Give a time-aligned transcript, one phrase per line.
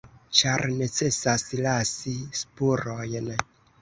[0.37, 3.31] Ĉar necesas lasi spurojn”.